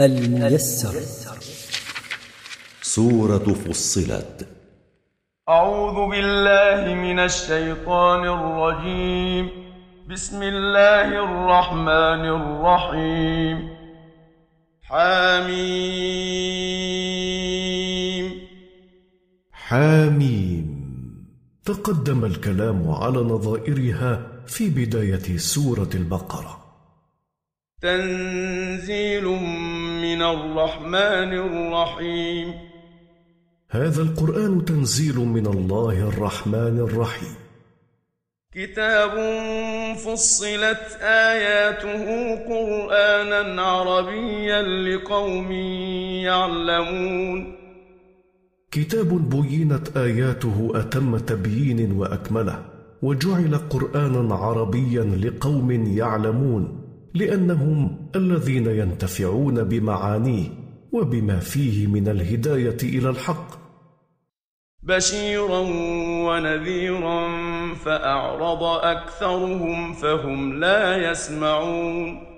[0.00, 1.00] الميسر.
[2.82, 4.48] سورة فصلت.
[5.48, 9.50] أعوذ بالله من الشيطان الرجيم.
[10.10, 13.68] بسم الله الرحمن الرحيم.
[14.82, 15.92] حميم.
[19.52, 20.82] حاميم
[21.64, 26.61] تقدم الكلام على نظائرها في بداية سورة البقرة.
[27.82, 29.24] تنزيل
[30.02, 32.54] من الرحمن الرحيم.
[33.70, 37.34] هذا القرآن تنزيل من الله الرحمن الرحيم.
[38.54, 39.10] كتاب
[39.96, 42.04] فصلت آياته
[42.34, 45.52] قرآنا عربيا لقوم
[46.22, 47.54] يعلمون.
[48.70, 52.58] كتاب بينت آياته أتم تبيين وأكمله
[53.02, 56.81] وجعل قرآنا عربيا لقوم يعلمون.
[57.14, 60.48] لأنهم الذين ينتفعون بمعانيه
[60.92, 63.62] وبما فيه من الهداية إلى الحق.
[64.82, 65.60] بشيرا
[66.26, 67.28] ونذيرا
[67.74, 72.32] فأعرض أكثرهم فهم لا يسمعون.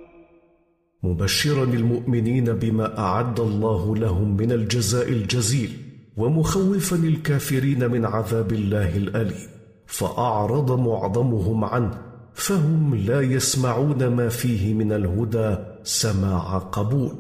[1.03, 5.70] مبشرا المؤمنين بما أعد الله لهم من الجزاء الجزيل
[6.16, 9.48] ومخوفا الكافرين من عذاب الله الأليم
[9.86, 17.12] فأعرض معظمهم عنه فهم لا يسمعون ما فيه من الهدى سماع قبول.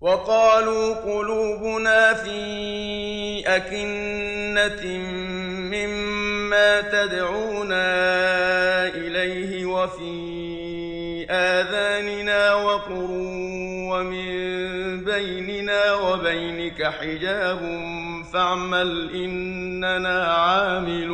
[0.00, 2.38] وقالوا قلوبنا في
[3.46, 4.98] أكنة
[5.74, 7.86] مما تدعونا
[8.86, 13.10] إليه وفي آذاننا وقر
[13.90, 14.30] ومن
[15.04, 17.60] بيننا وبينك حجاب
[18.32, 21.07] فاعمل إننا عاملون.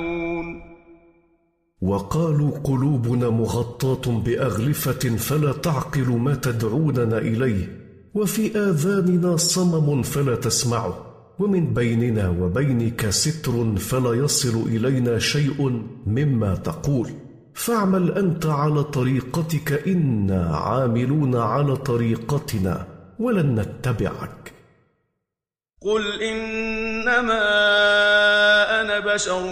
[1.85, 7.81] وقالوا قلوبنا مغطاة بأغلفة فلا تعقل ما تدعوننا إليه
[8.15, 17.11] وفي آذاننا صمم فلا تسمعه ومن بيننا وبينك ستر فلا يصل إلينا شيء مما تقول.
[17.55, 22.87] فاعمل أنت على طريقتك إنا عاملون على طريقتنا
[23.19, 24.53] ولن نتبعك.
[25.83, 27.45] قل إنما
[28.95, 29.43] أنا بشر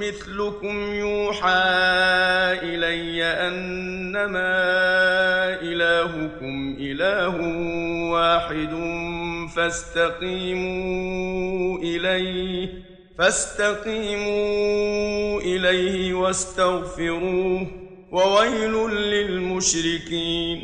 [0.00, 1.62] مثلكم يوحى
[2.62, 4.52] إلي أنما
[5.60, 7.36] إلهكم إله
[8.10, 8.70] واحد
[9.56, 10.58] فاستقيموا
[11.78, 12.68] إليه
[13.18, 14.30] فاستقيموا
[15.40, 17.66] إليه واستغفروه
[18.12, 20.62] وويل للمشركين.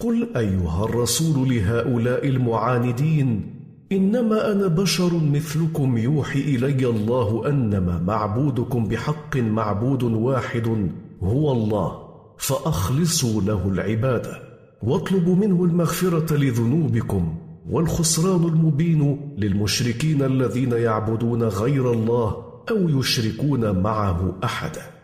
[0.00, 3.57] قل أيها الرسول لهؤلاء المعاندين
[3.92, 10.90] إنما أنا بشر مثلكم يوحي إلي الله أنما معبودكم بحق معبود واحد
[11.22, 14.38] هو الله فأخلصوا له العباده
[14.82, 17.34] واطلبوا منه المغفرة لذنوبكم
[17.70, 24.97] والخسران المبين للمشركين الذين يعبدون غير الله أو يشركون معه أحدا.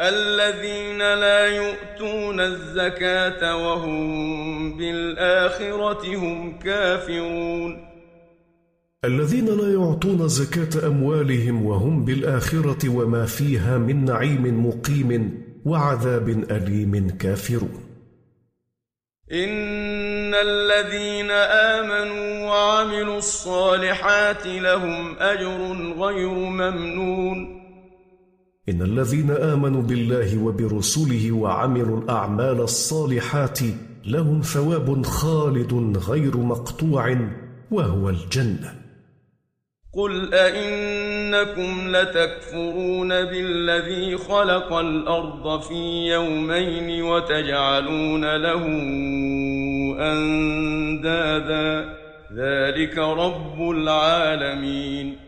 [0.00, 7.88] الذين لا يؤتون الزكاة وهم بالآخرة هم كافرون.
[9.04, 17.84] الذين لا يعطون زكاة أموالهم وهم بالآخرة وما فيها من نعيم مقيم وعذاب أليم كافرون.
[19.32, 27.57] إن الذين آمنوا وعملوا الصالحات لهم أجر غير ممنون.
[28.68, 33.58] إن الذين آمنوا بالله وبرسله وعملوا الأعمال الصالحات
[34.06, 37.16] لهم ثواب خالد غير مقطوع
[37.70, 38.74] وهو الجنة.
[39.94, 48.66] قل أئنكم لتكفرون بالذي خلق الأرض في يومين وتجعلون له
[50.12, 51.94] أندادا.
[52.36, 55.27] ذلك رب العالمين.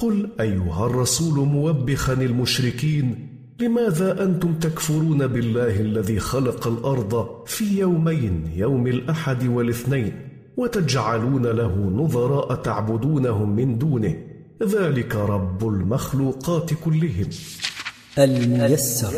[0.00, 3.28] قل أيها الرسول موبخا المشركين
[3.60, 10.12] لماذا أنتم تكفرون بالله الذي خلق الأرض في يومين يوم الأحد والاثنين
[10.56, 14.16] وتجعلون له نظراء تعبدونهم من دونه؟
[14.62, 17.28] ذلك رب المخلوقات كلهم.
[18.18, 19.12] الميسر.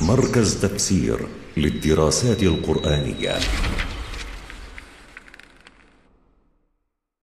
[0.00, 1.18] مركز تفسير
[1.56, 3.34] للدراسات القرآنية.